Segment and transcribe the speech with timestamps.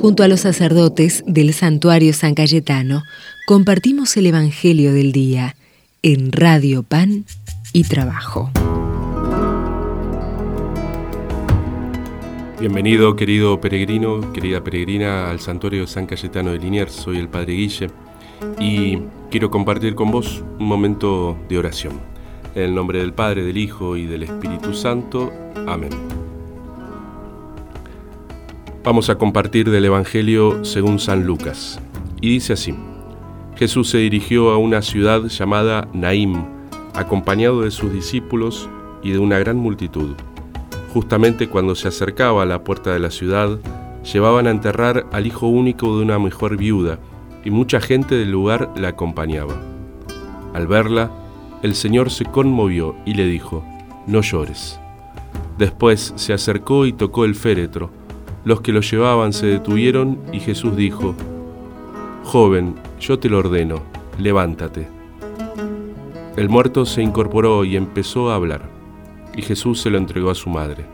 [0.00, 3.02] Junto a los sacerdotes del santuario San Cayetano,
[3.48, 5.56] compartimos el Evangelio del Día
[6.02, 7.24] en Radio Pan
[7.72, 8.48] y Trabajo.
[12.60, 16.92] Bienvenido, querido peregrino, querida peregrina, al santuario San Cayetano de Liniers.
[16.92, 17.88] Soy el Padre Guille
[18.60, 18.98] y
[19.32, 22.00] quiero compartir con vos un momento de oración.
[22.54, 25.32] En el nombre del Padre, del Hijo y del Espíritu Santo.
[25.66, 26.17] Amén.
[28.88, 31.78] Vamos a compartir del Evangelio según San Lucas.
[32.22, 32.74] Y dice así,
[33.54, 36.42] Jesús se dirigió a una ciudad llamada Naim,
[36.94, 38.66] acompañado de sus discípulos
[39.02, 40.14] y de una gran multitud.
[40.94, 43.58] Justamente cuando se acercaba a la puerta de la ciudad,
[44.10, 46.98] llevaban a enterrar al hijo único de una mejor viuda,
[47.44, 49.60] y mucha gente del lugar la acompañaba.
[50.54, 51.10] Al verla,
[51.62, 53.62] el Señor se conmovió y le dijo,
[54.06, 54.80] No llores.
[55.58, 57.90] Después se acercó y tocó el féretro.
[58.48, 61.14] Los que lo llevaban se detuvieron y Jesús dijo,
[62.24, 63.82] Joven, yo te lo ordeno,
[64.18, 64.88] levántate.
[66.34, 68.62] El muerto se incorporó y empezó a hablar,
[69.36, 70.86] y Jesús se lo entregó a su madre.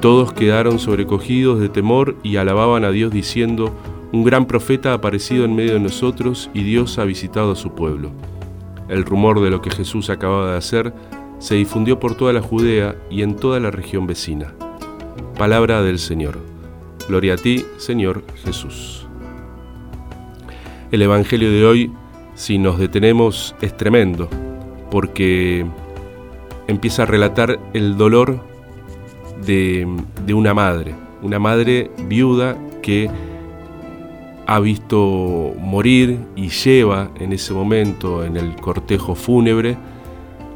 [0.00, 3.72] Todos quedaron sobrecogidos de temor y alababan a Dios diciendo,
[4.10, 7.76] un gran profeta ha aparecido en medio de nosotros y Dios ha visitado a su
[7.76, 8.10] pueblo.
[8.88, 10.92] El rumor de lo que Jesús acababa de hacer
[11.38, 14.52] se difundió por toda la Judea y en toda la región vecina.
[15.40, 16.38] Palabra del Señor.
[17.08, 19.06] Gloria a ti, Señor Jesús.
[20.92, 21.90] El Evangelio de hoy,
[22.34, 24.28] si nos detenemos, es tremendo,
[24.90, 25.64] porque
[26.66, 28.44] empieza a relatar el dolor
[29.46, 29.88] de,
[30.30, 33.08] una madre, una madre viuda que
[34.46, 39.78] ha visto morir y lleva en ese momento, en el cortejo fúnebre,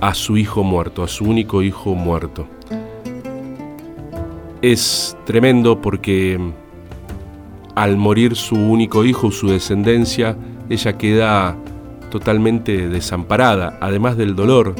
[0.00, 2.46] a su hijo muerto, a su único hijo muerto.
[4.60, 6.38] Es tremendo porque
[7.76, 10.36] al morir su único hijo, su descendencia,
[10.68, 11.56] ella queda
[12.10, 14.74] totalmente desamparada, además del dolor,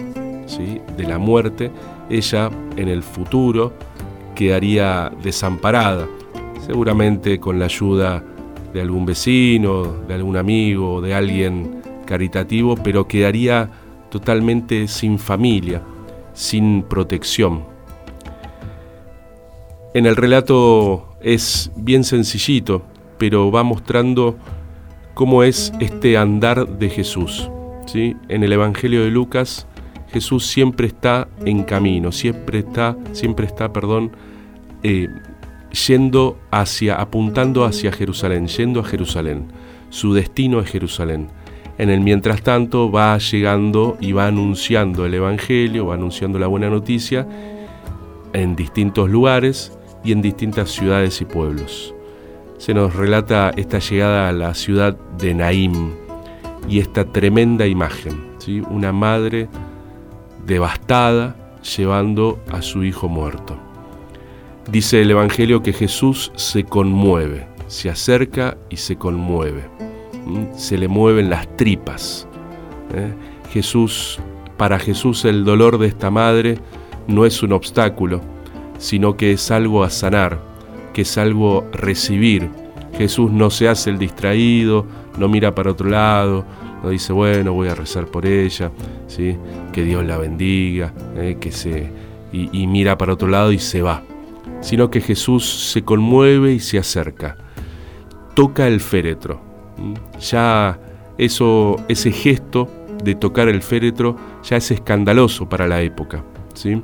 [0.46, 0.80] ¿sí?
[0.96, 1.70] de la muerte,
[2.10, 3.72] ella en el futuro
[4.34, 6.08] quedaría desamparada,
[6.66, 8.24] seguramente con la ayuda
[8.72, 13.70] de algún vecino, de algún amigo, de alguien caritativo, pero quedaría
[14.10, 15.82] totalmente sin familia,
[16.32, 17.77] sin protección.
[19.98, 22.84] En el relato es bien sencillito,
[23.18, 24.36] pero va mostrando
[25.14, 27.50] cómo es este andar de Jesús.
[27.84, 28.14] ¿sí?
[28.28, 29.66] En el Evangelio de Lucas,
[30.12, 34.12] Jesús siempre está en camino, siempre está, siempre está, perdón,
[34.84, 35.08] eh,
[35.88, 39.48] yendo hacia, apuntando hacia Jerusalén, yendo a Jerusalén.
[39.90, 41.26] Su destino es Jerusalén.
[41.76, 46.70] En el mientras tanto va llegando y va anunciando el Evangelio, va anunciando la buena
[46.70, 47.26] noticia
[48.32, 49.72] en distintos lugares
[50.04, 51.94] y en distintas ciudades y pueblos.
[52.58, 55.92] Se nos relata esta llegada a la ciudad de Naim
[56.68, 58.62] y esta tremenda imagen, ¿sí?
[58.68, 59.48] una madre
[60.44, 61.36] devastada
[61.76, 63.56] llevando a su hijo muerto.
[64.70, 69.62] Dice el Evangelio que Jesús se conmueve, se acerca y se conmueve.
[70.54, 72.28] Se le mueven las tripas.
[72.94, 73.14] ¿eh?
[73.50, 74.18] Jesús,
[74.56, 76.58] para Jesús el dolor de esta madre
[77.06, 78.20] no es un obstáculo,
[78.78, 80.40] sino que es algo a sanar,
[80.92, 82.50] que es algo a recibir.
[82.96, 84.86] Jesús no se hace el distraído,
[85.18, 86.44] no mira para otro lado,
[86.82, 88.70] no dice, bueno, voy a rezar por ella,
[89.06, 89.36] ¿sí?
[89.72, 91.36] que Dios la bendiga, ¿eh?
[91.40, 91.90] que se,
[92.32, 94.02] y mira para otro lado y se va
[94.60, 97.36] sino que Jesús se conmueve y se acerca,
[98.34, 99.40] toca el féretro.
[100.20, 100.78] Ya
[101.16, 102.68] eso, ese gesto
[103.02, 106.24] de tocar el féretro ya es escandaloso para la época,
[106.54, 106.82] ¿sí?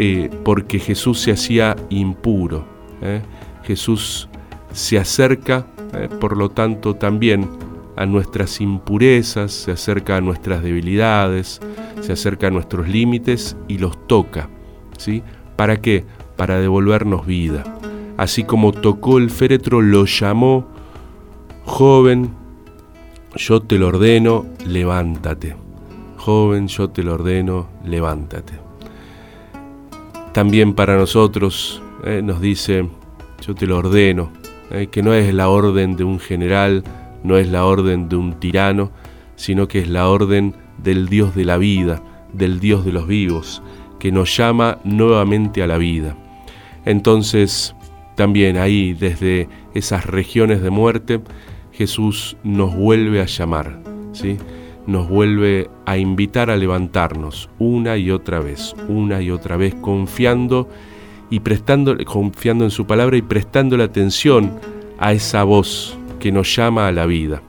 [0.00, 2.64] Eh, porque Jesús se hacía impuro.
[3.02, 3.20] ¿eh?
[3.64, 4.28] Jesús
[4.72, 6.08] se acerca, ¿eh?
[6.20, 7.48] por lo tanto, también
[7.96, 11.60] a nuestras impurezas, se acerca a nuestras debilidades,
[12.00, 14.48] se acerca a nuestros límites y los toca.
[14.98, 15.24] ¿sí?
[15.56, 16.04] ¿Para qué?
[16.38, 17.64] para devolvernos vida.
[18.16, 20.68] Así como tocó el féretro, lo llamó,
[21.64, 22.30] joven,
[23.34, 25.56] yo te lo ordeno, levántate.
[26.16, 28.67] Joven, yo te lo ordeno, levántate.
[30.32, 32.88] También para nosotros eh, nos dice,
[33.44, 34.30] yo te lo ordeno,
[34.70, 36.84] eh, que no es la orden de un general,
[37.24, 38.90] no es la orden de un tirano,
[39.36, 42.02] sino que es la orden del Dios de la vida,
[42.32, 43.62] del Dios de los vivos,
[43.98, 46.16] que nos llama nuevamente a la vida.
[46.84, 47.74] Entonces,
[48.14, 51.20] también ahí, desde esas regiones de muerte,
[51.72, 53.80] Jesús nos vuelve a llamar,
[54.12, 54.36] ¿sí?
[54.88, 60.66] Nos vuelve a invitar a levantarnos una y otra vez, una y otra vez, confiando
[61.28, 64.58] y prestando, confiando en su palabra y prestando la atención
[64.98, 67.42] a esa voz que nos llama a la vida.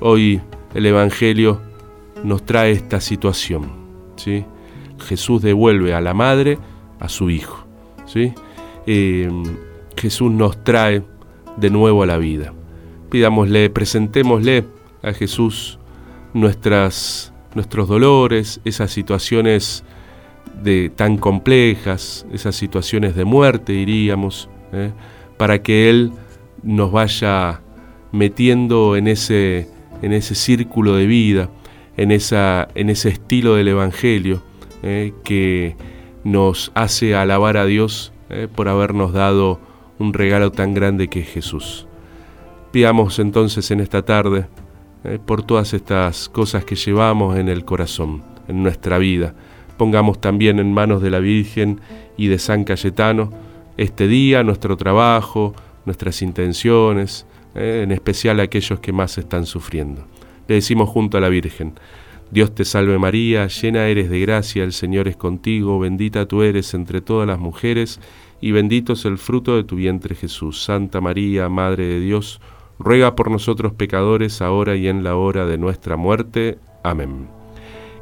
[0.00, 0.40] Hoy
[0.72, 1.60] el Evangelio
[2.24, 3.66] nos trae esta situación.
[4.16, 4.46] ¿sí?
[4.98, 6.58] Jesús devuelve a la madre
[7.00, 7.66] a su hijo.
[8.06, 8.32] ¿sí?
[8.86, 9.30] Eh,
[9.94, 11.02] Jesús nos trae
[11.58, 12.54] de nuevo a la vida.
[13.10, 14.64] Pidámosle, presentémosle
[15.02, 15.78] a Jesús
[16.36, 19.84] nuestras, nuestros dolores, esas situaciones
[20.62, 24.92] de, tan complejas, esas situaciones de muerte, diríamos, ¿eh?
[25.38, 26.12] para que Él
[26.62, 27.62] nos vaya
[28.12, 29.68] metiendo en ese,
[30.02, 31.50] en ese círculo de vida,
[31.96, 34.42] en, esa, en ese estilo del Evangelio
[34.82, 35.14] ¿eh?
[35.24, 35.76] que
[36.22, 38.48] nos hace alabar a Dios ¿eh?
[38.54, 39.60] por habernos dado
[39.98, 41.86] un regalo tan grande que es Jesús.
[42.72, 44.46] Pidamos entonces en esta tarde
[45.24, 49.34] por todas estas cosas que llevamos en el corazón, en nuestra vida,
[49.76, 51.80] Pongamos también en manos de la Virgen
[52.16, 53.30] y de San Cayetano
[53.76, 55.54] este día, nuestro trabajo,
[55.84, 60.06] nuestras intenciones, eh, en especial aquellos que más están sufriendo.
[60.48, 61.74] Le decimos junto a la Virgen,
[62.30, 66.72] Dios te salve María, llena eres de gracia, el Señor es contigo, bendita tú eres
[66.72, 68.00] entre todas las mujeres,
[68.40, 70.62] y bendito es el fruto de tu vientre Jesús.
[70.62, 72.40] Santa María, Madre de Dios,
[72.78, 76.58] ruega por nosotros pecadores, ahora y en la hora de nuestra muerte.
[76.82, 77.28] Amén.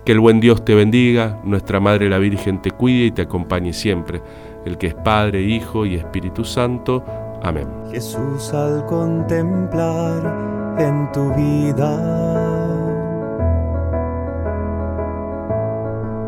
[0.05, 3.73] Que el buen Dios te bendiga, nuestra Madre la Virgen te cuide y te acompañe
[3.73, 4.21] siempre,
[4.67, 7.03] el que es Padre, Hijo y Espíritu Santo.
[7.43, 7.67] Amén.
[7.91, 12.55] Jesús al contemplar en tu vida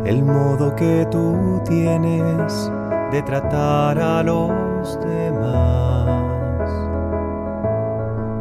[0.07, 2.71] el modo que tú tienes
[3.11, 6.46] de tratar a los demás,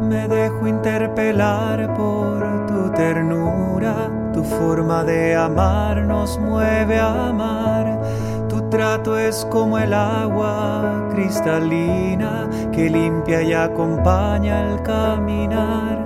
[0.06, 7.98] me dejo interpelar por tu ternura tu forma de amar nos mueve a amar.
[8.50, 16.04] Tu trato es como el agua cristalina que limpia y acompaña al caminar.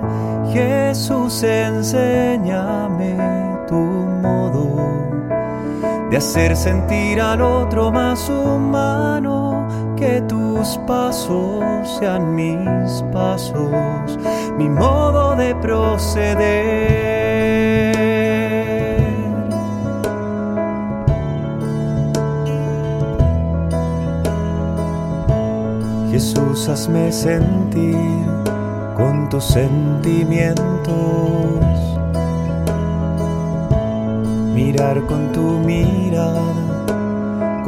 [0.53, 3.17] Jesús, enséñame
[3.67, 5.11] tu modo
[6.09, 9.20] de hacer sentir al otro más humano,
[10.01, 11.63] que tus pasos
[11.99, 14.17] sean mis pasos,
[14.57, 16.41] mi modo de proceder.
[26.09, 28.25] Jesús, hazme sentir
[28.97, 30.57] con tus sentimientos,
[34.55, 36.70] mirar con tu mirada,